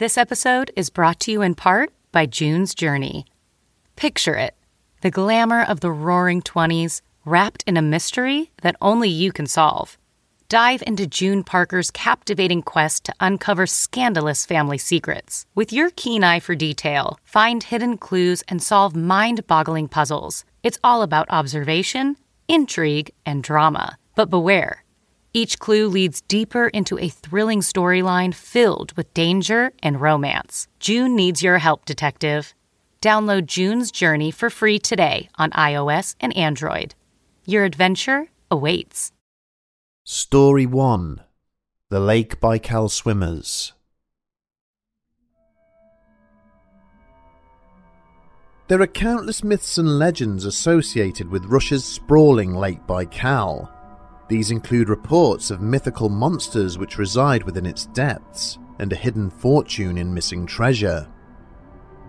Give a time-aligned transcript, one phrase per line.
[0.00, 3.26] This episode is brought to you in part by June's Journey.
[3.96, 4.54] Picture it
[5.02, 9.98] the glamour of the roaring 20s wrapped in a mystery that only you can solve.
[10.48, 15.44] Dive into June Parker's captivating quest to uncover scandalous family secrets.
[15.54, 20.46] With your keen eye for detail, find hidden clues and solve mind boggling puzzles.
[20.62, 22.16] It's all about observation,
[22.48, 23.98] intrigue, and drama.
[24.14, 24.82] But beware.
[25.32, 30.66] Each clue leads deeper into a thrilling storyline filled with danger and romance.
[30.80, 32.52] June needs your help, detective.
[33.00, 36.94] Download June's Journey for free today on iOS and Android.
[37.46, 39.12] Your adventure awaits.
[40.04, 41.20] Story 1
[41.88, 43.72] The Lake Baikal Swimmers.
[48.66, 53.68] There are countless myths and legends associated with Russia's sprawling Lake Baikal.
[54.30, 59.98] These include reports of mythical monsters which reside within its depths and a hidden fortune
[59.98, 61.08] in missing treasure.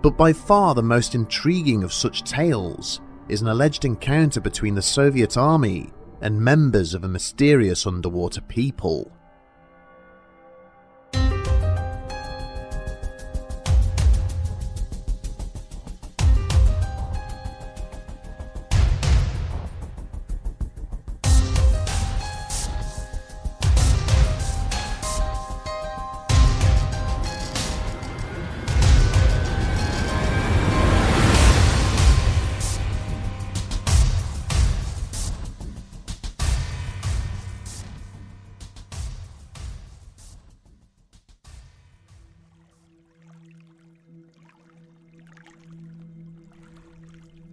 [0.04, 4.84] But by far the most intriguing of such tales is an alleged encounter between the
[4.84, 5.90] Soviet army
[6.22, 9.12] and members of a mysterious underwater people.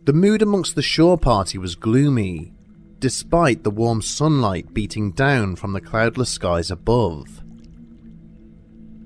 [0.08, 2.54] The mood amongst the shore party was gloomy,
[2.98, 7.42] despite the warm sunlight beating down from the cloudless skies above.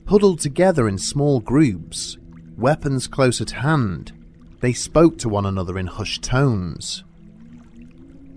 [0.07, 2.19] Huddled together in small groups,
[2.57, 4.13] weapons close at hand,
[4.61, 7.03] they spoke to one another in hushed tones.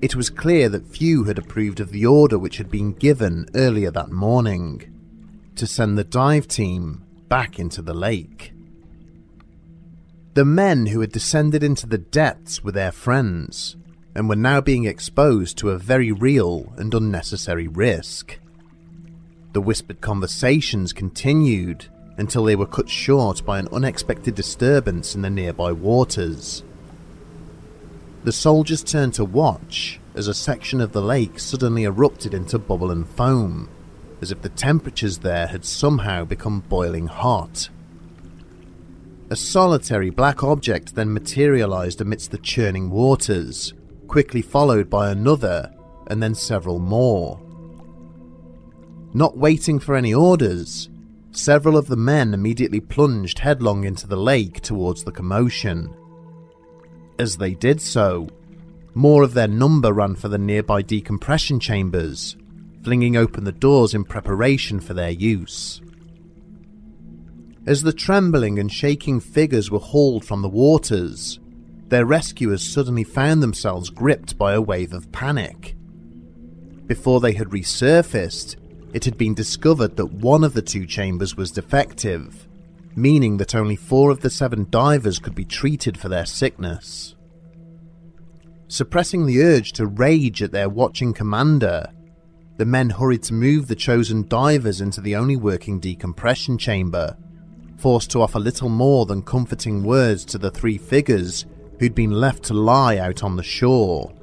[0.02, 3.92] It was clear that few had approved of the order which had been given earlier
[3.92, 4.92] that morning
[5.56, 8.55] to send the dive team back into the lake.
[10.36, 13.78] The men who had descended into the depths were their friends,
[14.14, 18.38] and were now being exposed to a very real and unnecessary risk.
[19.54, 21.86] The whispered conversations continued
[22.18, 26.64] until they were cut short by an unexpected disturbance in the nearby waters.
[28.26, 32.92] The soldiers turned to watch as a section of the lake suddenly erupted into bubble
[32.92, 33.70] and foam,
[34.22, 37.70] as if the temperatures there had somehow become boiling hot.
[39.32, 43.74] A solitary black object then materialized amidst the churning waters,
[44.08, 45.74] quickly followed by another,
[46.08, 47.40] and then several more.
[49.16, 50.90] Not waiting for any orders,
[51.32, 55.92] several of the men immediately plunged headlong into the lake towards the commotion.
[57.18, 58.28] As they did so,
[58.94, 62.38] more of their number ran for the nearby decompression chambers,
[62.84, 65.82] flinging open the doors in preparation for their use.
[67.68, 71.40] As the trembling and shaking figures were hauled from the waters,
[71.88, 75.76] their rescuers suddenly found themselves gripped by a wave of panic.
[76.86, 78.58] Before they had resurfaced,
[78.94, 82.48] it had been discovered that one of the two chambers was defective,
[82.96, 87.16] meaning that only four of the seven divers could be treated for their sickness.
[88.68, 91.88] Suppressing the urge to rage at their watching commander,
[92.58, 97.18] the men hurried to move the chosen divers into the only working decompression chamber
[97.78, 101.46] forced to offer little more than comforting words to the three figures
[101.80, 104.14] who'd been left to lie out on the shore.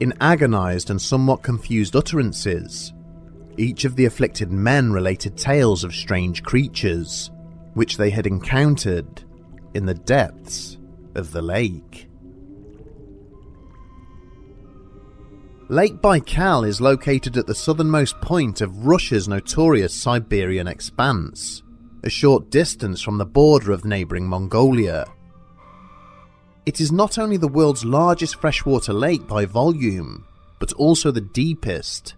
[0.00, 2.92] In agonized and somewhat confused utterances,
[3.56, 7.30] each of the afflicted men related tales of strange creatures
[7.74, 9.24] which they had encountered
[9.74, 10.78] in the depths
[11.14, 12.08] of the lake.
[15.68, 21.62] Lake Baikal is located at the southernmost point of Russia's notorious Siberian expanse
[22.04, 25.06] a short distance from the border of neighbouring Mongolia.
[26.66, 30.26] It is not only the world's largest freshwater lake by volume,
[30.58, 32.14] but also the deepest,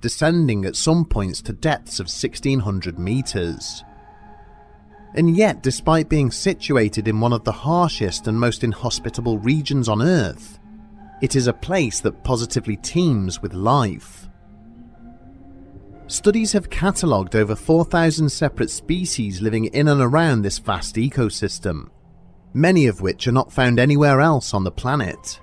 [0.00, 3.84] descending at some points to depths of 1600 metres.
[5.14, 10.02] And yet, despite being situated in one of the harshest and most inhospitable regions on
[10.02, 10.58] Earth,
[11.22, 14.27] it is a place that positively teems with life.
[16.08, 21.90] Studies have catalogued over 4,000 separate species living in and around this vast ecosystem,
[22.54, 25.38] many of which are not found anywhere else on the planet.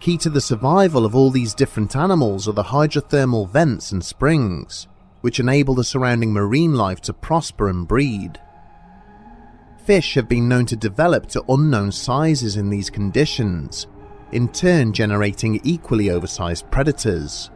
[0.00, 4.88] Key to the survival of all these different animals are the hydrothermal vents and springs,
[5.20, 8.40] which enable the surrounding marine life to prosper and breed.
[9.84, 13.86] Fish have been known to develop to unknown sizes in these conditions,
[14.32, 17.52] in turn generating equally oversized predators.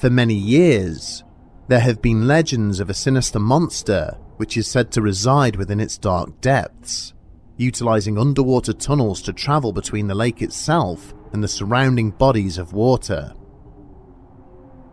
[0.00, 1.24] For many years,
[1.68, 5.98] there have been legends of a sinister monster which is said to reside within its
[5.98, 7.12] dark depths,
[7.58, 13.34] utilizing underwater tunnels to travel between the lake itself and the surrounding bodies of water.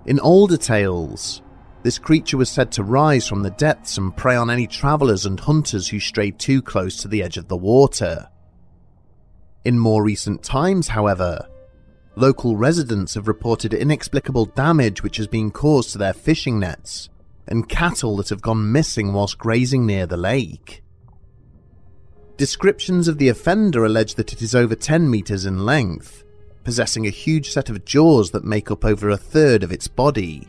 [0.06, 1.42] In older tales,
[1.84, 5.40] this creature was said to rise from the depths and prey on any travelers and
[5.40, 8.28] hunters who strayed too close to the edge of the water.
[9.64, 11.48] In more recent times, however,
[12.18, 17.10] local residents have reported inexplicable damage which has been caused to their fishing nets
[17.48, 20.84] and cattle that have gone missing whilst grazing near the lake.
[22.36, 26.24] Descriptions of the offender allege that it is over 10 metres in length,
[26.64, 30.48] possessing a huge set of jaws that make up over a third of its body.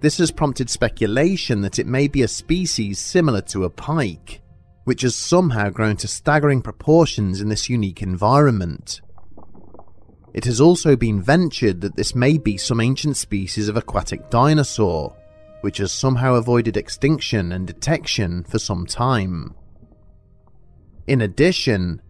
[0.00, 4.40] This has prompted speculation that it may be a species similar to a pike,
[4.84, 9.00] which has somehow grown to staggering proportions in this unique environment.
[10.36, 15.16] It has also been ventured that this may be some ancient species of aquatic dinosaur,
[15.62, 19.54] which has somehow avoided extinction and detection for some time.
[21.06, 22.02] In addition,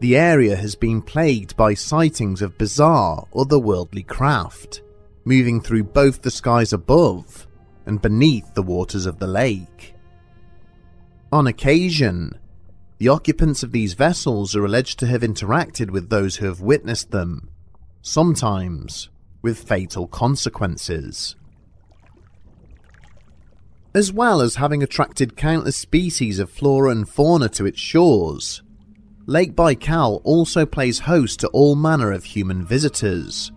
[0.00, 4.82] the area has been plagued by sightings of bizarre otherworldly craft,
[5.24, 7.46] moving through both the skies above
[7.86, 9.94] and beneath the waters of the lake.
[11.30, 12.40] On occasion,
[12.98, 17.12] the occupants of these vessels are alleged to have interacted with those who have witnessed
[17.12, 17.50] them,
[18.08, 19.10] sometimes
[19.42, 21.36] with fatal consequences.
[23.94, 28.62] As well as having attracted countless species of flora and fauna to its shores,
[29.26, 33.52] Lake Baikal also plays host to all manner of human visitors,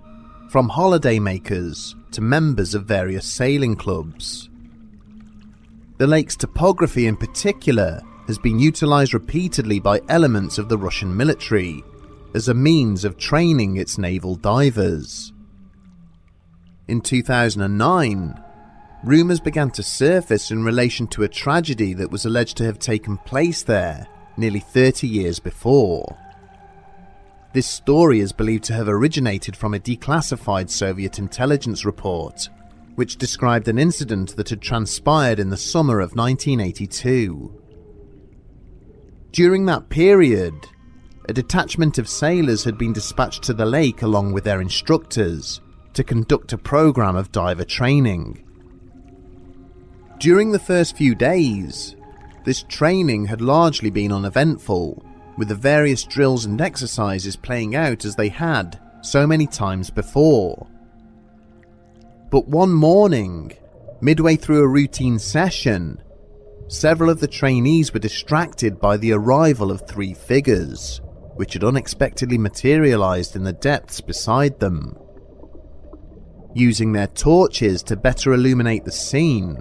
[0.50, 4.50] from holidaymakers to members of various sailing clubs.
[5.98, 11.84] The lake's topography in particular has been utilized repeatedly by elements of the Russian military
[12.34, 15.34] as a means of training its naval divers.
[16.88, 18.44] In 2009,
[19.04, 23.18] rumours began to surface in relation to a tragedy that was alleged to have taken
[23.18, 24.08] place there
[24.38, 26.18] nearly 30 years before.
[27.54, 32.50] This story is believed to have originated from a declassified Soviet intelligence report
[32.96, 37.62] which described an incident that had transpired in the summer of 1982.
[39.32, 40.54] During that period,
[41.32, 45.62] a detachment of sailors had been dispatched to the lake along with their instructors
[45.94, 48.44] to conduct a program of diver training.
[50.20, 51.96] During the first few days,
[52.44, 55.06] this training had largely been uneventful,
[55.38, 60.68] with the various drills and exercises playing out as they had so many times before.
[62.30, 63.54] But one morning,
[64.02, 66.02] midway through a routine session,
[66.68, 71.00] several of the trainees were distracted by the arrival of three figures,
[71.36, 74.98] which had unexpectedly materialized in the depths beside them.
[76.54, 79.58] Using their torches to better illuminate the scene,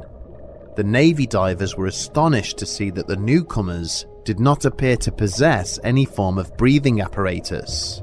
[0.77, 5.79] the Navy divers were astonished to see that the newcomers did not appear to possess
[5.85, 8.03] any form of breathing apparatus.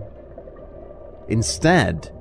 [1.28, 2.12] Instead,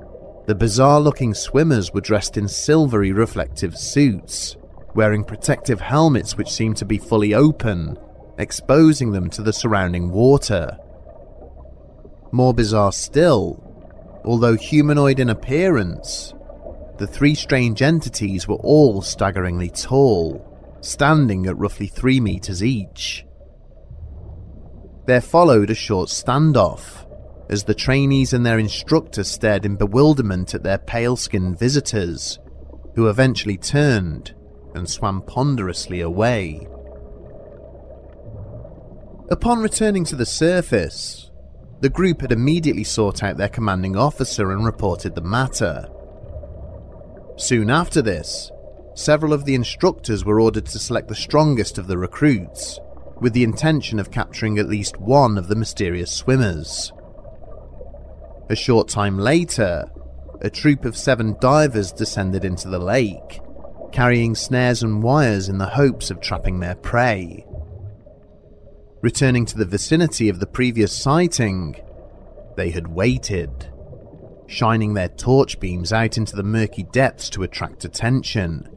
[0.47, 4.57] the bizarre looking swimmers were dressed in silvery reflective suits,
[4.95, 7.97] wearing protective helmets which seemed to be fully open,
[8.39, 10.79] exposing them to the surrounding water.
[12.37, 13.65] More bizarre still,
[14.23, 16.35] although humanoid in appearance,
[16.99, 20.45] the three strange entities were all staggeringly tall,
[20.83, 23.25] standing at roughly three meters each.
[25.07, 27.07] There followed a short standoff,
[27.49, 32.39] as the trainees and their instructor stared in bewilderment at their pale skinned visitors,
[32.97, 34.35] who eventually turned
[34.75, 36.69] and swam ponderously away.
[39.31, 41.31] Upon returning to the surface,
[41.81, 45.89] the group had immediately sought out their commanding officer and reported the matter.
[47.37, 48.51] Soon after this,
[48.95, 52.81] several of the instructors were ordered to select the strongest of the recruits,
[53.21, 56.93] with the intention of capturing at least one of the mysterious swimmers.
[58.49, 59.91] A short time later,
[60.41, 63.41] a troop of seven divers descended into the lake,
[63.93, 67.46] carrying snares and wires in the hopes of trapping their prey.
[69.07, 71.77] Returning to the vicinity of the previous sighting,
[72.57, 73.71] they had waited,
[74.49, 78.69] shining their torch beams out into the murky depths to attract attention.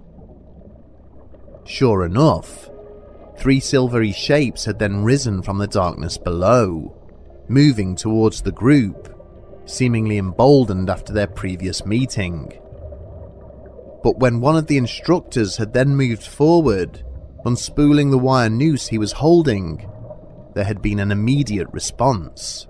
[1.65, 2.69] Sure enough,
[3.39, 6.95] three silvery shapes had then risen from the darkness below,
[7.47, 9.11] moving towards the group,
[9.65, 12.53] seemingly emboldened after their previous meeting.
[14.03, 17.03] But when one of the instructors had then moved forward,
[17.45, 19.89] unspooling the wire noose he was holding,
[20.59, 22.67] there had been an immediate response.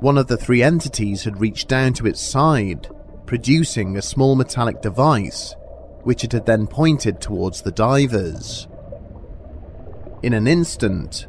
[0.00, 2.88] One of the three entities had reached down to its side,
[3.24, 5.54] producing a small metallic device,
[6.02, 8.66] which it had then pointed towards the divers.
[10.24, 11.28] In an instant,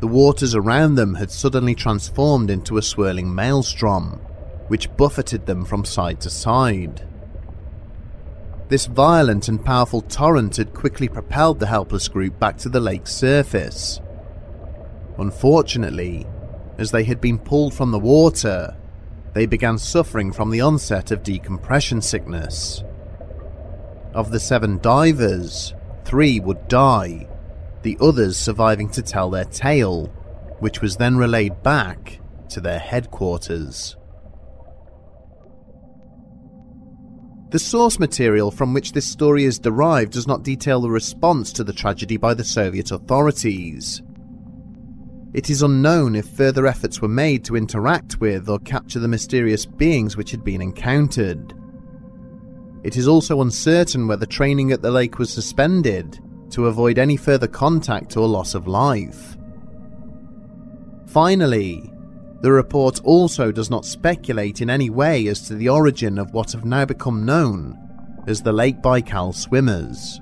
[0.00, 4.20] the waters around them had suddenly transformed into a swirling maelstrom,
[4.68, 7.08] which buffeted them from side to side.
[8.68, 13.14] This violent and powerful torrent had quickly propelled the helpless group back to the lake's
[13.14, 14.02] surface.
[15.18, 16.26] Unfortunately,
[16.78, 18.76] as they had been pulled from the water,
[19.32, 22.82] they began suffering from the onset of decompression sickness.
[24.14, 27.28] Of the seven divers, three would die,
[27.82, 30.06] the others surviving to tell their tale,
[30.60, 33.96] which was then relayed back to their headquarters.
[37.50, 41.62] The source material from which this story is derived does not detail the response to
[41.62, 44.02] the tragedy by the Soviet authorities,
[45.34, 49.66] it is unknown if further efforts were made to interact with or capture the mysterious
[49.66, 51.52] beings which had been encountered.
[52.84, 57.48] It is also uncertain whether training at the lake was suspended to avoid any further
[57.48, 59.36] contact or loss of life.
[61.06, 61.90] Finally,
[62.42, 66.52] the report also does not speculate in any way as to the origin of what
[66.52, 67.76] have now become known
[68.28, 70.20] as the Lake Baikal swimmers.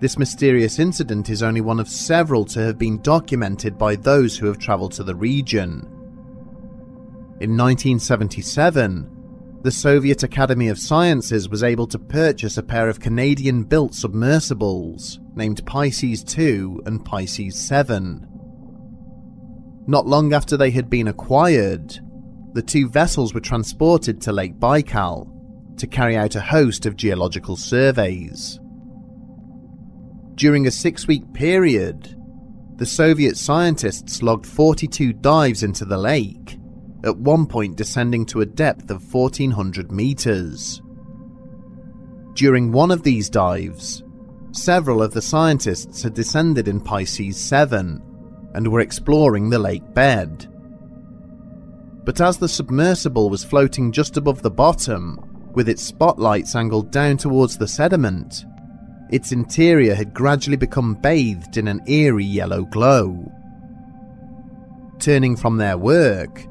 [0.00, 4.46] This mysterious incident is only one of several to have been documented by those who
[4.46, 5.80] have travelled to the region.
[7.40, 13.64] In 1977, the Soviet Academy of Sciences was able to purchase a pair of Canadian
[13.64, 18.24] built submersibles named Pisces 2 and Pisces 7.
[19.88, 21.98] Not long after they had been acquired,
[22.52, 25.28] the two vessels were transported to Lake Baikal
[25.76, 28.60] to carry out a host of geological surveys.
[30.38, 32.16] During a six week period,
[32.76, 36.60] the Soviet scientists logged 42 dives into the lake,
[37.02, 40.80] at one point descending to a depth of 1400 meters.
[42.34, 44.04] During one of these dives,
[44.52, 48.00] several of the scientists had descended in Pisces 7
[48.54, 50.46] and were exploring the lake bed.
[52.04, 55.18] But as the submersible was floating just above the bottom,
[55.54, 58.44] with its spotlights angled down towards the sediment,
[59.10, 63.32] its interior had gradually become bathed in an eerie yellow glow.
[64.98, 66.46] Turning from their work,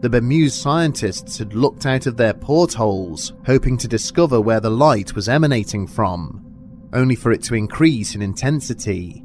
[0.00, 5.14] the bemused scientists had looked out of their portholes, hoping to discover where the light
[5.14, 6.44] was emanating from,
[6.92, 9.24] only for it to increase in intensity.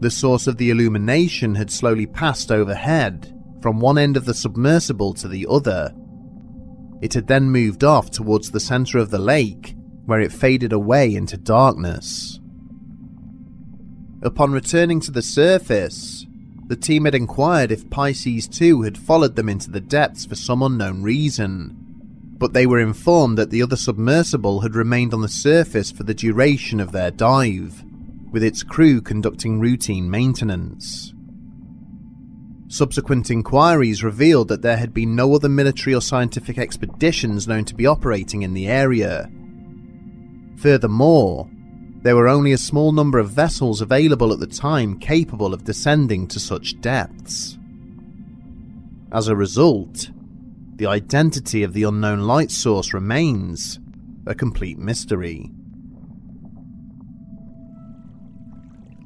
[0.00, 3.30] The source of the illumination had slowly passed overhead,
[3.62, 5.94] from one end of the submersible to the other.
[7.00, 9.74] It had then moved off towards the centre of the lake,
[10.06, 12.40] where it faded away into darkness.
[14.22, 16.26] Upon returning to the surface,
[16.66, 20.62] the team had inquired if Pisces 2 had followed them into the depths for some
[20.62, 21.76] unknown reason,
[22.38, 26.14] but they were informed that the other submersible had remained on the surface for the
[26.14, 27.84] duration of their dive,
[28.30, 31.12] with its crew conducting routine maintenance.
[32.68, 37.74] Subsequent inquiries revealed that there had been no other military or scientific expeditions known to
[37.74, 39.30] be operating in the area,
[40.56, 41.48] Furthermore,
[42.02, 46.26] there were only a small number of vessels available at the time capable of descending
[46.28, 47.58] to such depths.
[49.10, 50.10] As a result,
[50.76, 53.78] the identity of the unknown light source remains
[54.26, 55.50] a complete mystery.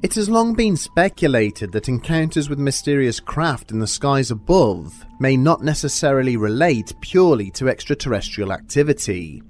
[0.01, 5.35] It has long been speculated that encounters with mysterious craft in the skies above may
[5.35, 9.43] not necessarily relate purely to extraterrestrial activity,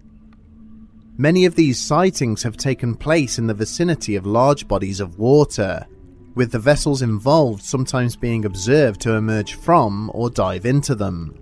[1.19, 5.85] Many of these sightings have taken place in the vicinity of large bodies of water,
[6.33, 11.37] with the vessels involved sometimes being observed to emerge from or dive into them.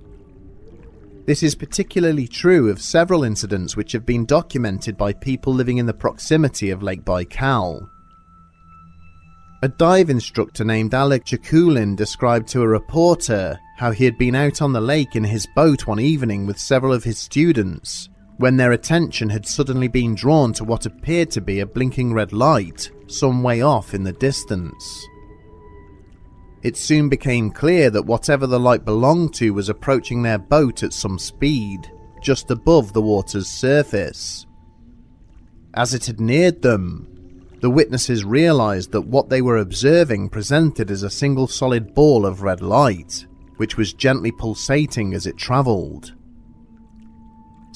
[1.27, 5.85] This is particularly true of several incidents which have been documented by people living in
[5.85, 7.87] the proximity of Lake Baikal.
[9.61, 14.59] A dive instructor named Alec Chakulin described to a reporter how he had been out
[14.59, 18.71] on the lake in his boat one evening with several of his students when their
[18.71, 23.41] attention had suddenly been drawn to what appeared to be a blinking red light some
[23.41, 25.07] way off in the distance.
[26.63, 30.93] It soon became clear that whatever the light belonged to was approaching their boat at
[30.93, 31.91] some speed,
[32.21, 34.45] just above the water's surface.
[35.73, 37.07] As it had neared them,
[37.61, 42.41] the witnesses realized that what they were observing presented as a single solid ball of
[42.41, 43.25] red light,
[43.57, 46.13] which was gently pulsating as it traveled.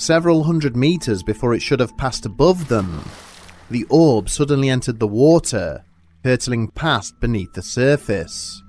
[0.01, 3.03] Several hundred meters before it should have passed above them,
[3.69, 5.85] the orb suddenly entered the water,
[6.23, 8.63] hurtling past beneath the surface.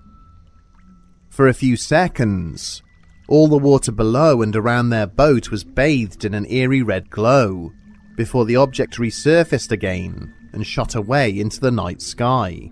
[1.31, 2.83] For a few seconds,
[3.29, 7.71] all the water below and around their boat was bathed in an eerie red glow,
[8.15, 12.71] before the object resurfaced again and shot away into the night sky.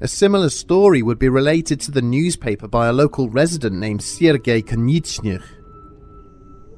[0.00, 4.62] A similar story would be related to the newspaper by a local resident named Sergei
[4.62, 5.61] Konyichnych.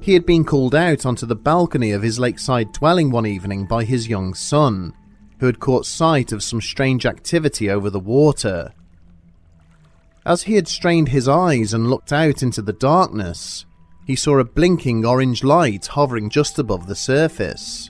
[0.05, 3.85] He had been called out onto the balcony of his lakeside dwelling one evening by
[3.85, 4.93] his young son,
[5.39, 8.71] who had caught sight of some strange activity over the water.
[10.23, 13.65] As he had strained his eyes and looked out into the darkness,
[14.05, 17.89] he saw a blinking orange light hovering just above the surface.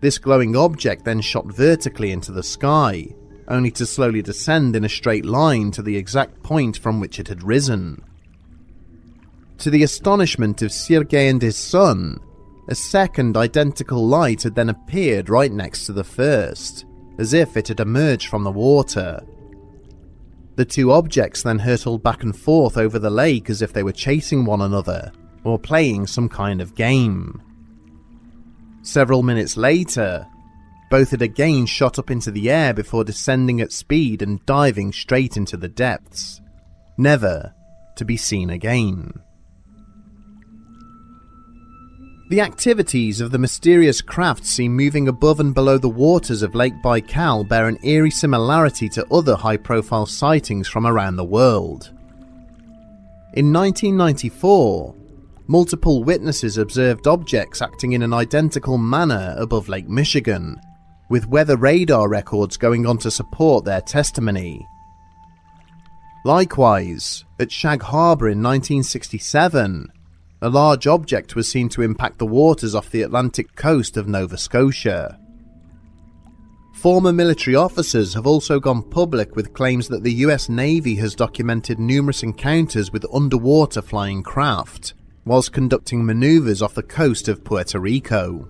[0.00, 3.14] This glowing object then shot vertically into the sky,
[3.46, 7.28] only to slowly descend in a straight line to the exact point from which it
[7.28, 8.02] had risen.
[9.58, 12.20] To the astonishment of Sergei and his son,
[12.68, 16.84] a second identical light had then appeared right next to the first,
[17.18, 19.22] as if it had emerged from the water.
[20.56, 23.92] The two objects then hurtled back and forth over the lake as if they were
[23.92, 25.12] chasing one another,
[25.44, 27.40] or playing some kind of game.
[28.82, 30.26] Several minutes later,
[30.90, 35.36] both had again shot up into the air before descending at speed and diving straight
[35.36, 36.40] into the depths,
[36.96, 37.52] never
[37.96, 39.12] to be seen again.
[42.28, 46.74] The activities of the mysterious craft seen moving above and below the waters of Lake
[46.82, 51.92] Baikal bear an eerie similarity to other high profile sightings from around the world.
[53.34, 54.92] In 1994,
[55.46, 60.60] multiple witnesses observed objects acting in an identical manner above Lake Michigan,
[61.08, 64.66] with weather radar records going on to support their testimony.
[66.24, 69.92] Likewise, at Shag Harbour in 1967,
[70.42, 74.36] a large object was seen to impact the waters off the Atlantic coast of Nova
[74.36, 75.18] Scotia.
[76.74, 81.78] Former military officers have also gone public with claims that the US Navy has documented
[81.78, 84.92] numerous encounters with underwater flying craft
[85.24, 88.48] whilst conducting maneuvers off the coast of Puerto Rico.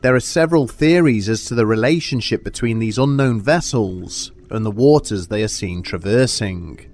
[0.00, 5.28] There are several theories as to the relationship between these unknown vessels and the waters
[5.28, 6.91] they are seen traversing.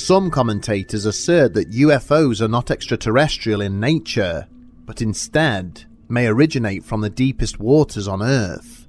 [0.00, 4.48] Some commentators assert that UFOs are not extraterrestrial in nature,
[4.86, 8.86] but instead may originate from the deepest waters on Earth.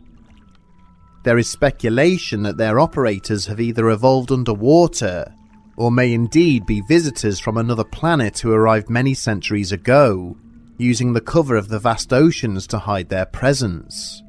[1.23, 5.35] There is speculation that their operators have either evolved underwater
[5.75, 10.37] or may indeed be visitors from another planet who arrived many centuries ago,
[10.77, 14.23] using the cover of the vast oceans to hide their presence.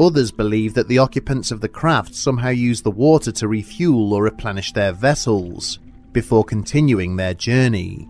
[0.00, 4.22] Others believe that the occupants of the craft somehow used the water to refuel or
[4.22, 5.78] replenish their vessels
[6.12, 8.08] before continuing their journey.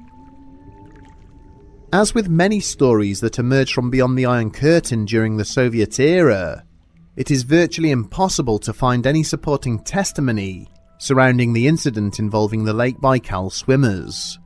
[1.92, 6.64] As with many stories that emerged from beyond the Iron Curtain during the Soviet era,
[7.16, 12.98] it is virtually impossible to find any supporting testimony surrounding the incident involving the Lake
[12.98, 14.38] Baikal swimmers.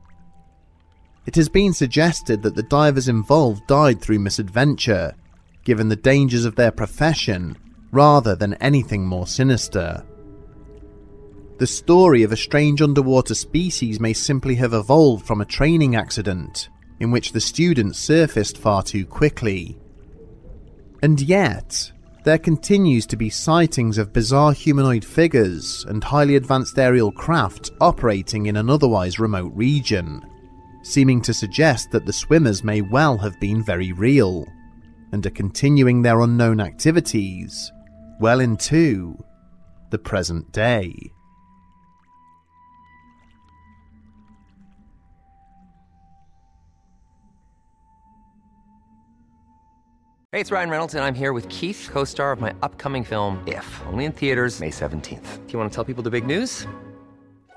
[1.27, 5.13] It has been suggested that the divers involved died through misadventure
[5.65, 7.57] given the dangers of their profession,
[7.91, 10.05] rather than anything more sinister.
[11.57, 16.69] The story of a strange underwater species may simply have evolved from a training accident
[16.99, 19.77] in which the students surfaced far too quickly.
[21.01, 21.91] And yet,
[22.23, 28.47] there continues to be sightings of bizarre humanoid figures and highly advanced aerial craft operating
[28.47, 30.25] in an otherwise remote region,
[30.83, 34.45] seeming to suggest that the swimmers may well have been very real
[35.15, 37.71] and are continuing their unknown activities
[38.19, 39.17] well into
[39.89, 40.93] the present day.
[50.33, 53.41] Hey, it's Ryan Reynolds, and I'm here with Keith, co star of my upcoming film,
[53.47, 55.47] If, only in theaters, May 17th.
[55.47, 56.67] Do you want to tell people the big news?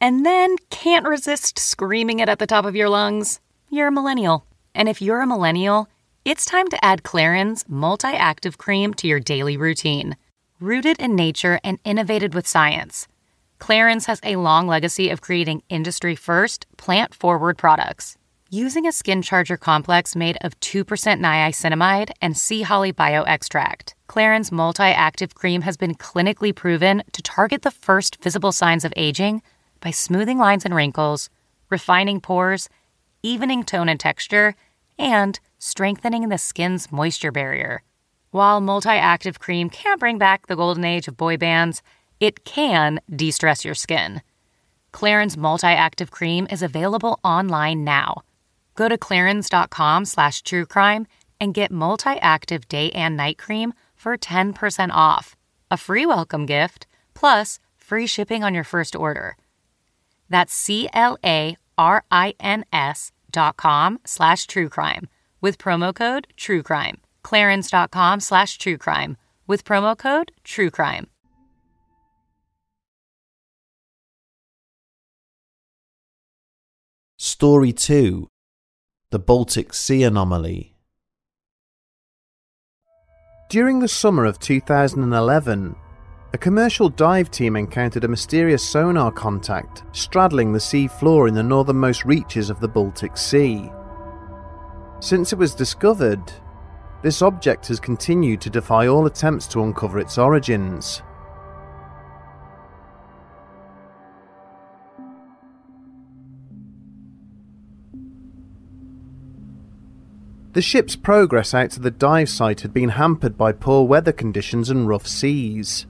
[0.00, 4.46] and then can't resist screaming it at the top of your lungs, you're a millennial.
[4.74, 5.88] And if you're a millennial,
[6.24, 10.16] it's time to add Clarins multi active cream to your daily routine.
[10.60, 13.08] Rooted in nature and innovated with science,
[13.58, 18.16] Clarins has a long legacy of creating industry first, plant forward products.
[18.50, 24.82] Using a skin charger complex made of 2% niacinamide and sea holly bioextract, Clarins multi
[24.82, 29.40] active cream has been clinically proven to target the first visible signs of aging
[29.80, 31.30] by smoothing lines and wrinkles,
[31.70, 32.68] refining pores,
[33.22, 34.54] evening tone and texture,
[34.98, 37.82] and strengthening the skin's moisture barrier.
[38.30, 41.82] While multi active cream can't bring back the golden age of boy bands,
[42.20, 44.22] it can de stress your skin.
[44.92, 48.22] Clarins multi active cream is available online now.
[48.74, 51.06] Go to clarins.com slash truecrime
[51.40, 55.36] and get multi active day and night cream for 10% off.
[55.70, 59.36] A free welcome gift, plus free shipping on your first order.
[60.30, 65.08] That's C L A R I N S dot com slash true crime
[65.40, 67.00] with promo code true crime.
[67.22, 69.16] Clarins.com slash true crime
[69.46, 71.08] with promo code true crime.
[77.18, 78.28] Story 2
[79.10, 80.74] The Baltic Sea Anomaly.
[83.50, 85.74] During the summer of 2011,
[86.32, 91.42] a commercial dive team encountered a mysterious sonar contact straddling the sea floor in the
[91.42, 93.70] northernmost reaches of the Baltic Sea.
[95.00, 96.22] Since it was discovered,
[97.02, 101.02] this object has continued to defy all attempts to uncover its origins.
[110.52, 114.68] The ship's progress out to the dive site had been hampered by poor weather conditions
[114.68, 115.86] and rough seas,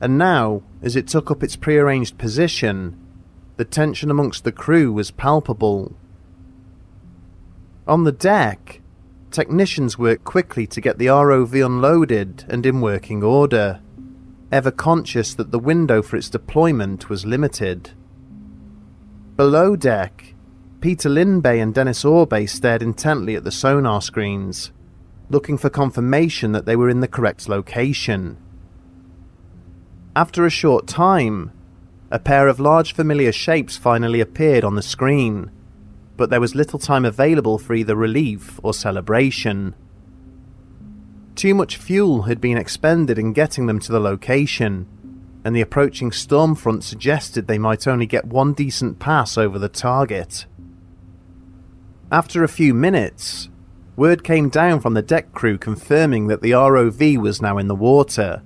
[0.00, 2.98] and now, as it took up its prearranged position,
[3.56, 5.94] the tension amongst the crew was palpable.
[7.86, 8.80] On the deck,
[9.30, 13.80] technicians worked quickly to get the ROV unloaded and in working order,
[14.50, 17.90] ever conscious that the window for its deployment was limited.
[19.36, 20.34] Below deck,
[20.80, 24.70] Peter Lindberg and Dennis Orbay stared intently at the sonar screens,
[25.30, 28.36] looking for confirmation that they were in the correct location.
[30.16, 31.50] After a short time,
[32.08, 35.50] a pair of large familiar shapes finally appeared on the screen,
[36.16, 39.74] but there was little time available for either relief or celebration.
[41.34, 44.86] Too much fuel had been expended in getting them to the location,
[45.44, 49.68] and the approaching storm front suggested they might only get one decent pass over the
[49.68, 50.46] target.
[52.12, 53.48] After a few minutes,
[53.96, 57.74] word came down from the deck crew confirming that the ROV was now in the
[57.74, 58.42] water.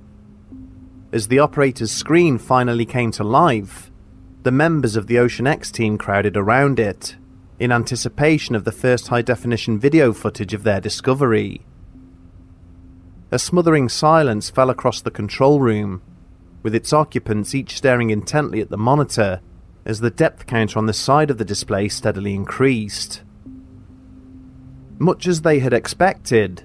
[1.10, 3.90] As the operator's screen finally came to life,
[4.42, 7.16] the members of the Ocean X team crowded around it,
[7.58, 11.62] in anticipation of the first high definition video footage of their discovery.
[13.30, 16.02] A smothering silence fell across the control room,
[16.62, 19.40] with its occupants each staring intently at the monitor
[19.86, 23.22] as the depth counter on the side of the display steadily increased.
[24.98, 26.64] Much as they had expected,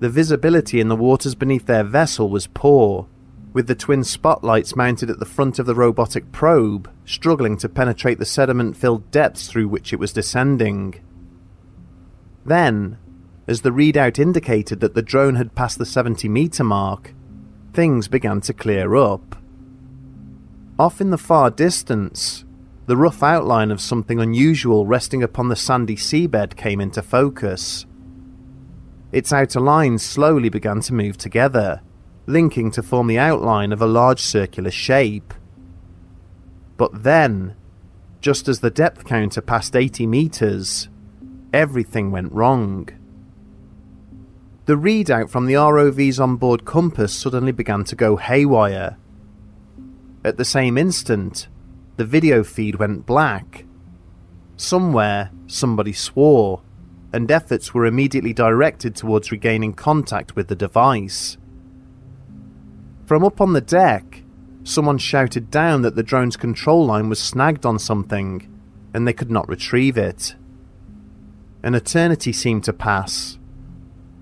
[0.00, 3.08] the visibility in the waters beneath their vessel was poor,
[3.54, 8.18] with the twin spotlights mounted at the front of the robotic probe struggling to penetrate
[8.18, 10.94] the sediment filled depths through which it was descending.
[12.44, 12.98] Then,
[13.46, 17.14] as the readout indicated that the drone had passed the 70 metre mark,
[17.72, 19.36] things began to clear up.
[20.76, 22.44] Off in the far distance,
[22.86, 27.86] the rough outline of something unusual resting upon the sandy seabed came into focus.
[29.12, 31.80] Its outer lines slowly began to move together,
[32.26, 35.34] linking to form the outline of a large circular shape.
[36.76, 37.54] But then,
[38.20, 40.88] just as the depth counter passed 80 metres,
[41.52, 42.88] everything went wrong.
[44.66, 48.96] The readout from the ROV's onboard compass suddenly began to go haywire.
[50.24, 51.48] At the same instant,
[51.96, 53.66] the video feed went black.
[54.56, 56.62] Somewhere, somebody swore,
[57.12, 61.36] and efforts were immediately directed towards regaining contact with the device.
[63.06, 64.22] From up on the deck,
[64.62, 68.48] someone shouted down that the drone's control line was snagged on something,
[68.94, 70.34] and they could not retrieve it.
[71.62, 73.38] An eternity seemed to pass.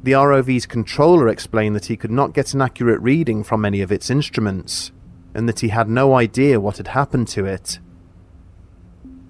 [0.03, 3.92] The ROV's controller explained that he could not get an accurate reading from any of
[3.92, 4.90] its instruments,
[5.33, 7.79] and that he had no idea what had happened to it.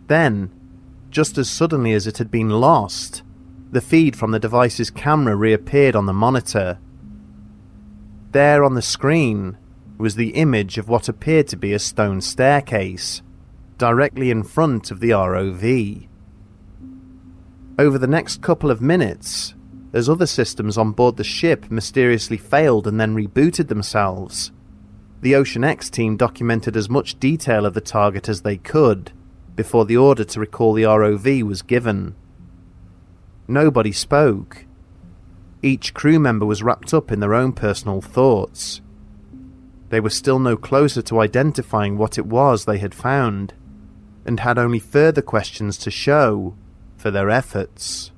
[0.07, 0.51] Then,
[1.11, 3.23] just as suddenly as it had been lost,
[3.71, 6.79] the feed from the device's camera reappeared on the monitor.
[8.33, 9.59] There on the screen
[9.99, 13.21] was the image of what appeared to be a stone staircase,
[13.77, 16.09] directly in front of the ROV.
[17.79, 19.55] Over the next couple of minutes,
[19.93, 24.51] as other systems on board the ship mysteriously failed and then rebooted themselves,
[25.21, 29.13] the Ocean X team documented as much detail of the target as they could
[29.57, 32.15] before the order to recall the ROV was given.
[33.47, 34.65] Nobody spoke.
[35.63, 38.81] Each crew member was wrapped up in their own personal thoughts.
[39.91, 43.55] They were still no closer to identifying what it was they had found,
[44.25, 46.57] and had only further questions to show
[46.97, 48.11] for their efforts.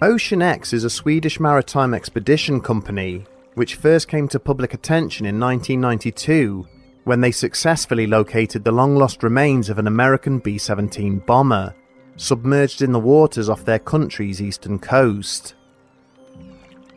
[0.00, 3.24] Ocean X is a Swedish maritime expedition company
[3.54, 6.64] which first came to public attention in 1992
[7.02, 11.74] when they successfully located the long lost remains of an American B 17 bomber
[12.18, 15.54] submerged in the waters off their country's eastern coast.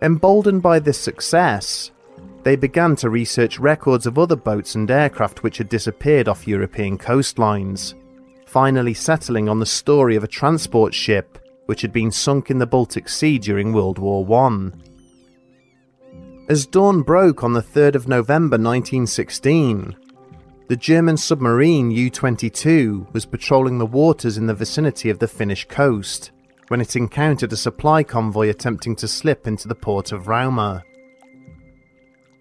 [0.01, 1.91] Emboldened by this success,
[2.43, 6.97] they began to research records of other boats and aircraft which had disappeared off European
[6.97, 7.93] coastlines,
[8.47, 12.65] finally settling on the story of a transport ship which had been sunk in the
[12.65, 14.71] Baltic Sea during World War I.
[16.49, 19.95] As dawn broke on the 3rd of November 1916,
[20.71, 25.65] the German submarine U 22 was patrolling the waters in the vicinity of the Finnish
[25.65, 26.31] coast
[26.69, 30.81] when it encountered a supply convoy attempting to slip into the port of Rauma.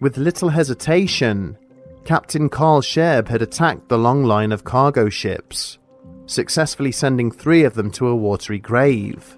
[0.00, 1.58] With little hesitation,
[2.04, 5.78] Captain Karl Scherb had attacked the long line of cargo ships,
[6.26, 9.36] successfully sending three of them to a watery grave.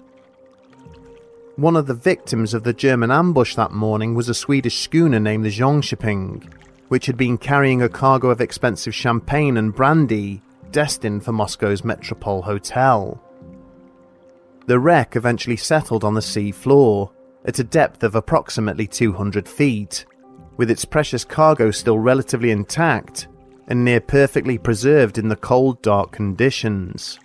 [1.55, 5.45] One of the victims of the German ambush that morning was a Swedish schooner named
[5.45, 6.47] the Jönköping,
[6.93, 12.43] which had been carrying a cargo of expensive champagne and brandy destined for Moscow's Metropole
[12.43, 13.19] Hotel.
[14.67, 17.09] The wreck eventually settled on the sea floor
[17.45, 20.05] at a depth of approximately 200 feet,
[20.57, 23.27] with its precious cargo still relatively intact
[23.69, 27.19] and near perfectly preserved in the cold, dark conditions.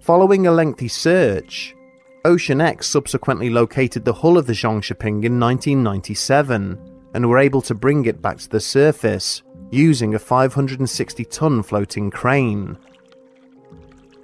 [0.00, 1.76] Following a lengthy search,
[2.24, 7.74] Ocean X subsequently located the hull of the Jönköping in 1997 and were able to
[7.74, 12.76] bring it back to the surface using a 560 ton floating crane.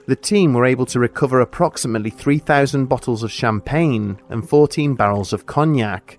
[0.06, 5.46] The team were able to recover approximately 3,000 bottles of champagne and 14 barrels of
[5.46, 6.18] cognac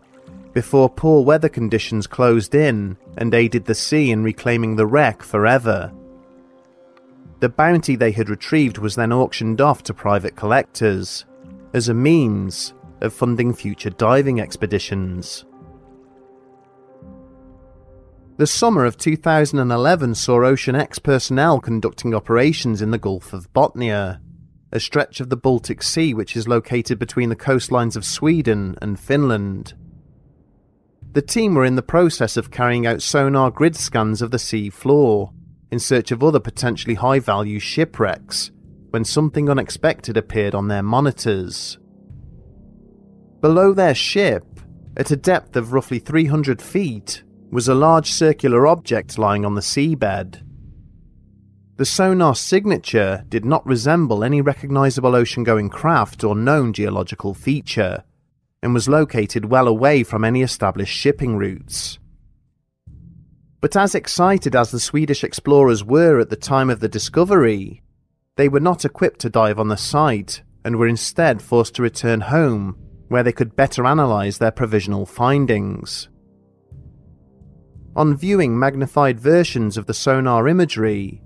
[0.53, 5.91] before poor weather conditions closed in and aided the sea in reclaiming the wreck forever.
[7.41, 11.25] The bounty they had retrieved was then auctioned off to private collectors
[11.73, 15.45] as a means of funding future diving expeditions.
[18.41, 24.19] The summer of 2011 saw Ocean X personnel conducting operations in the Gulf of Bothnia,
[24.71, 28.99] a stretch of the Baltic Sea which is located between the coastlines of Sweden and
[28.99, 29.75] Finland.
[31.11, 34.71] The team were in the process of carrying out sonar grid scans of the sea
[34.71, 35.33] floor
[35.69, 38.49] in search of other potentially high value shipwrecks
[38.89, 41.77] when something unexpected appeared on their monitors.
[43.39, 44.61] Below their ship,
[44.97, 49.61] at a depth of roughly 300 feet, was a large circular object lying on the
[49.61, 50.41] seabed.
[51.77, 58.03] The sonar signature did not resemble any recognizable ocean going craft or known geological feature,
[58.61, 61.97] and was located well away from any established shipping routes.
[63.59, 67.81] But as excited as the Swedish explorers were at the time of the discovery,
[68.35, 72.21] they were not equipped to dive on the site and were instead forced to return
[72.21, 76.07] home where they could better analyze their provisional findings.
[77.95, 81.21] On viewing magnified versions of the sonar imagery,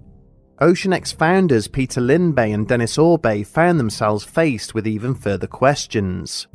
[0.60, 6.48] OceanX founders Peter Lindberg and Dennis Orbay found themselves faced with even further questions.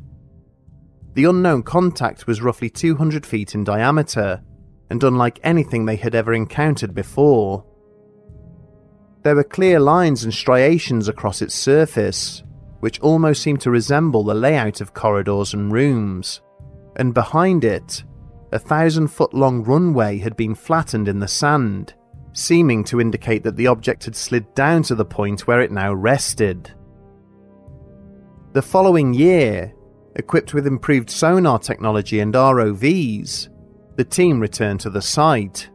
[1.15, 4.43] The unknown contact was roughly 200 feet in diameter,
[4.91, 7.65] and unlike anything they had ever encountered before.
[9.23, 12.43] There were clear lines and striations across its surface,
[12.81, 16.41] which almost seemed to resemble the layout of corridors and rooms,
[16.97, 18.03] and behind it,
[18.53, 21.95] a thousand foot long runway had been flattened in the sand,
[22.33, 25.93] seeming to indicate that the object had slid down to the point where it now
[25.93, 26.73] rested.
[28.53, 29.73] The following year,
[30.17, 33.49] equipped with improved sonar technology and ROVs,
[33.97, 35.71] the team returned to the site.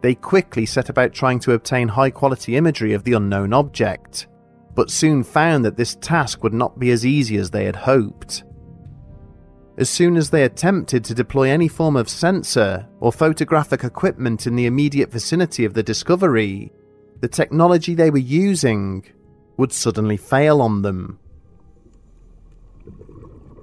[0.00, 4.28] they quickly set about trying to obtain high quality imagery of the unknown object,
[4.74, 8.44] but soon found that this task would not be as easy as they had hoped.
[9.78, 14.56] As soon as they attempted to deploy any form of sensor or photographic equipment in
[14.56, 16.72] the immediate vicinity of the discovery,
[17.20, 19.04] the technology they were using
[19.56, 21.20] would suddenly fail on them.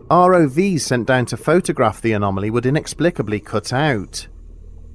[0.09, 4.25] ROVs sent down to photograph the anomaly would inexplicably cut out.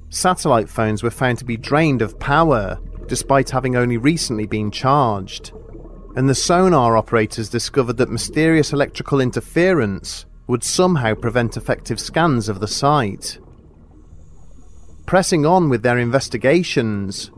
[0.09, 5.51] Satellite phones were found to be drained of power, despite having only recently been charged.
[6.15, 12.59] And the sonar operators discovered that mysterious electrical interference would somehow prevent effective scans of
[12.59, 13.39] the site.
[15.05, 17.31] Pressing on with their investigations,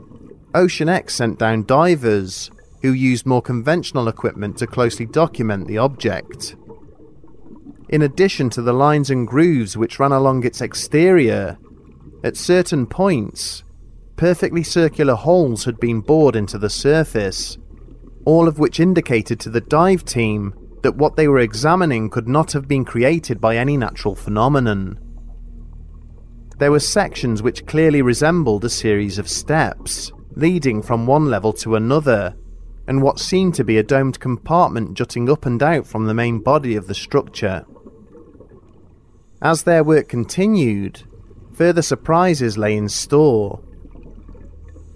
[0.56, 2.50] Ocean X sent down divers
[2.82, 6.56] who used more conventional equipment to closely document the object.
[7.88, 11.60] In addition to the lines and grooves which ran along its exterior,
[12.24, 13.64] at certain points,
[14.16, 17.60] perfectly circular holes had been bored into the surface,
[18.26, 22.52] all of which indicated to the dive team that what they were examining could not
[22.52, 25.00] have been created by any natural phenomenon.
[26.60, 31.76] There were sections which clearly resembled a series of steps, leading from one level to
[31.76, 32.36] another,
[32.86, 36.40] and what seemed to be a domed compartment jutting up and out from the main
[36.40, 37.66] body of the structure.
[39.42, 41.04] As their work continued,
[41.54, 43.62] further surprises lay in store.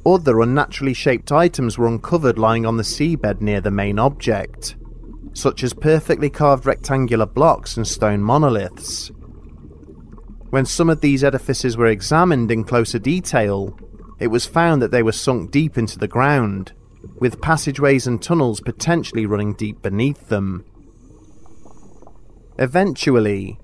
[0.05, 4.75] Other unnaturally shaped items were uncovered lying on the seabed near the main object,
[5.33, 9.11] such as perfectly carved rectangular blocks and stone monoliths.
[10.49, 13.77] When some of these edifices were examined in closer detail,
[14.19, 16.73] it was found that they were sunk deep into the ground,
[17.19, 20.65] with passageways and tunnels potentially running deep beneath them.
[22.57, 23.59] Eventually,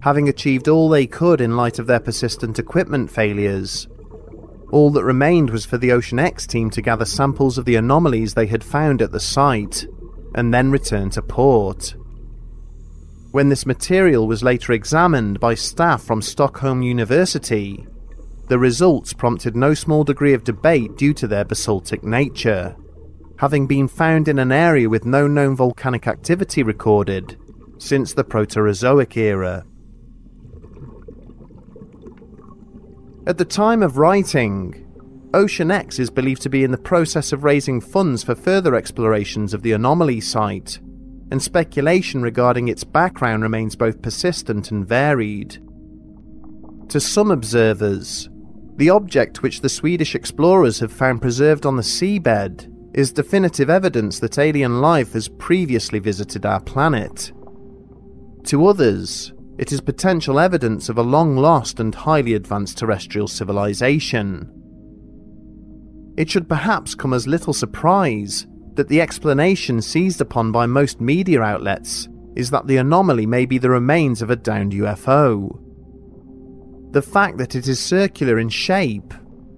[0.00, 3.86] having achieved all they could in light of their persistent equipment failures,
[4.72, 8.34] all that remained was for the Ocean X team to gather samples of the anomalies
[8.34, 9.86] they had found at the site
[10.34, 11.94] and then return to port.
[13.32, 17.86] When this material was later examined by staff from Stockholm University,
[18.48, 22.76] the results prompted no small degree of debate due to their basaltic nature,
[23.38, 27.38] having been found in an area with no known volcanic activity recorded
[27.78, 29.64] since the Proterozoic era.
[33.26, 34.86] At the time of writing,
[35.34, 39.54] Ocean X is believed to be in the process of raising funds for further explorations
[39.54, 40.78] of the anomaly site,
[41.30, 45.58] and speculation regarding its background remains both persistent and varied.
[46.90, 48.28] To some observers,
[48.76, 54.18] the object which the Swedish explorers have found preserved on the seabed is definitive evidence
[54.18, 57.32] that alien life has previously visited our planet.
[58.44, 64.61] To others, it is potential evidence of a long lost and highly advanced terrestrial civilization.
[66.16, 71.42] It should perhaps come as little surprise that the explanation seized upon by most media
[71.42, 75.58] outlets is that the anomaly may be the remains of a downed UFO.
[76.92, 79.14] The fact that it is circular in shape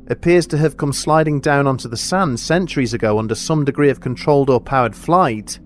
[0.09, 4.01] appears to have come sliding down onto the sand centuries ago under some degree of
[4.01, 5.59] controlled or powered flight,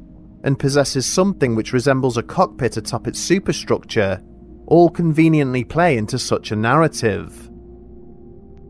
[0.45, 4.23] and possesses something which resembles a cockpit atop its superstructure,
[4.67, 7.51] all conveniently play into such a narrative.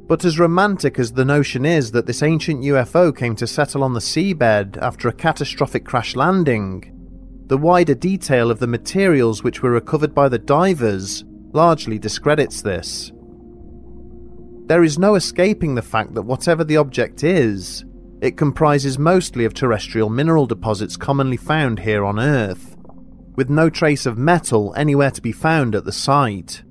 [0.09, 3.93] But as romantic as the notion is that this ancient UFO came to settle on
[3.93, 6.95] the seabed after a catastrophic crash landing,
[7.47, 13.13] the wider detail of the materials which were recovered by the divers largely discredits this.
[14.67, 17.85] There is no escaping the fact that whatever the object is,
[18.23, 22.77] it comprises mostly of terrestrial mineral deposits commonly found here on Earth,
[23.37, 26.63] with no trace of metal anywhere to be found at the site.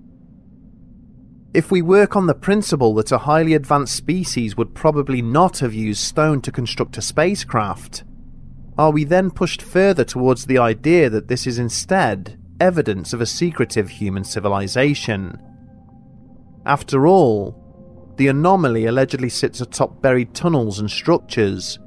[1.53, 5.73] If we work on the principle that a highly advanced species would probably not have
[5.73, 8.03] used stone to construct a spacecraft,
[8.77, 13.25] are we then pushed further towards the idea that this is instead evidence of a
[13.25, 15.39] secretive human civilization?
[16.65, 17.63] After all,
[18.17, 21.79] the anomaly allegedly sits atop buried tunnels and structures,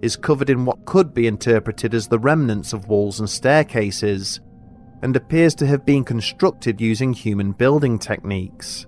[0.00, 4.40] is covered in what could be interpreted as the remnants of walls and staircases,
[5.02, 8.86] and appears to have been constructed using human building techniques.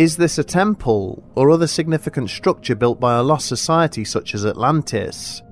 [0.00, 4.46] Is this a temple or other significant structure built by a lost society such as
[4.46, 5.42] Atlantis?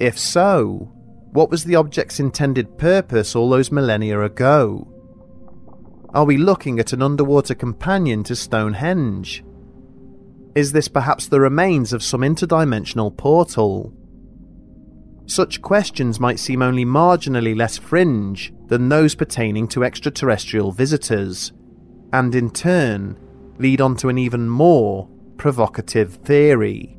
[0.00, 0.90] If so,
[1.32, 4.88] what was the object's intended purpose all those millennia ago?
[6.14, 9.44] Are we looking at an underwater companion to Stonehenge?
[10.54, 13.92] Is this perhaps the remains of some interdimensional portal?
[15.26, 21.52] Such questions might seem only marginally less fringe than those pertaining to extraterrestrial visitors,
[22.14, 23.18] and in turn
[23.58, 26.96] lead on to an even more provocative theory.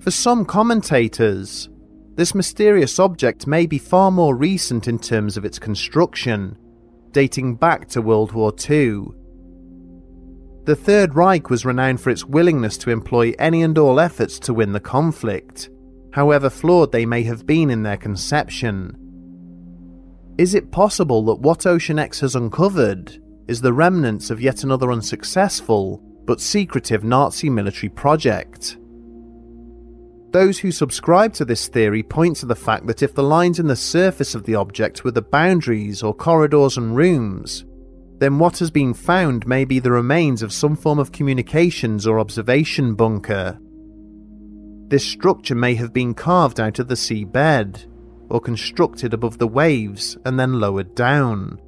[0.00, 1.68] For some commentators,
[2.16, 6.58] this mysterious object may be far more recent in terms of its construction,
[7.12, 9.04] dating back to World War II.
[10.64, 14.54] The Third Reich was renowned for its willingness to employ any and all efforts to
[14.54, 15.70] win the conflict,
[16.12, 18.96] however flawed they may have been in their conception.
[20.36, 24.92] Is it possible that what Ocean X has uncovered is the remnants of yet another
[24.92, 28.78] unsuccessful but secretive Nazi military project?
[30.30, 33.66] Those who subscribe to this theory point to the fact that if the lines in
[33.66, 37.66] the surface of the object were the boundaries or corridors and rooms,
[38.18, 42.18] then what has been found may be the remains of some form of communications or
[42.18, 43.58] observation bunker.
[44.88, 47.86] This structure may have been carved out of the seabed,
[48.30, 51.60] or constructed above the waves and then lowered down.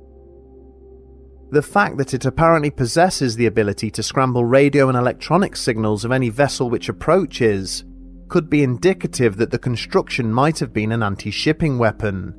[1.54, 6.10] The fact that it apparently possesses the ability to scramble radio and electronic signals of
[6.10, 7.84] any vessel which approaches
[8.26, 12.34] could be indicative that the construction might have been an anti shipping weapon.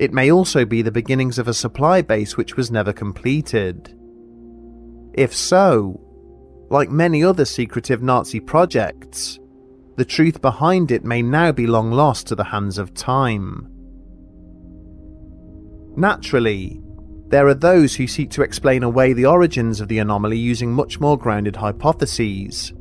[0.00, 3.96] It may also be the beginnings of a supply base which was never completed.
[5.14, 6.00] If so,
[6.68, 9.38] like many other secretive Nazi projects,
[9.94, 13.68] the truth behind it may now be long lost to the hands of time.
[15.96, 16.82] Naturally,
[17.28, 21.00] there are those who seek to explain away the origins of the anomaly using much
[21.00, 22.72] more grounded hypotheses.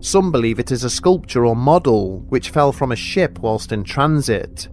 [0.00, 3.84] Some believe it is a sculpture or model which fell from a ship whilst in
[3.84, 4.68] transit.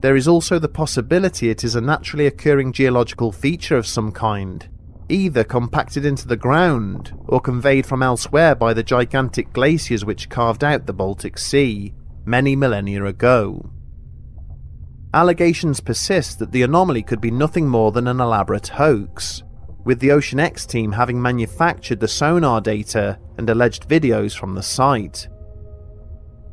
[0.00, 4.66] There is also the possibility it is a naturally occurring geological feature of some kind,
[5.08, 10.64] either compacted into the ground or conveyed from elsewhere by the gigantic glaciers which carved
[10.64, 11.94] out the Baltic Sea
[12.24, 13.70] many millennia ago.
[15.14, 19.42] Allegations persist that the anomaly could be nothing more than an elaborate hoax,
[19.84, 24.62] with the Ocean X team having manufactured the sonar data and alleged videos from the
[24.62, 25.28] site.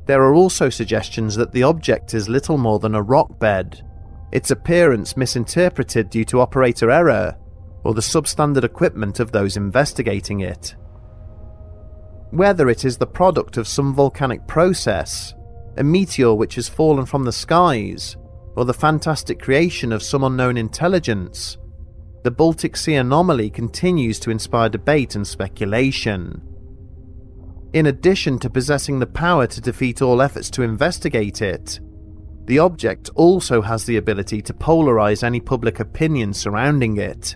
[0.05, 3.83] There are also suggestions that the object is little more than a rock bed,
[4.31, 7.35] its appearance misinterpreted due to operator error
[7.83, 10.75] or the substandard equipment of those investigating it.
[12.31, 15.33] Whether it is the product of some volcanic process,
[15.77, 18.17] a meteor which has fallen from the skies,
[18.55, 21.57] or the fantastic creation of some unknown intelligence,
[22.23, 26.41] the Baltic Sea anomaly continues to inspire debate and speculation.
[27.73, 31.79] In addition to possessing the power to defeat all efforts to investigate it,
[32.45, 37.35] the object also has the ability to polarize any public opinion surrounding it.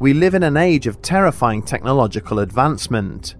[0.00, 3.34] We live in an age of terrifying technological advancement,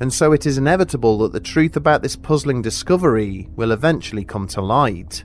[0.00, 4.46] and so it is inevitable that the truth about this puzzling discovery will eventually come
[4.48, 5.24] to light.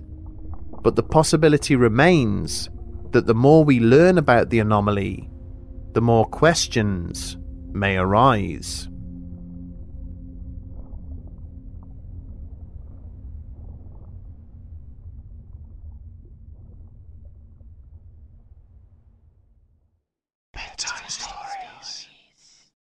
[0.82, 2.70] But the possibility remains
[3.12, 5.30] that the more we learn about the anomaly,
[5.94, 7.38] the more questions
[7.72, 8.88] may arise.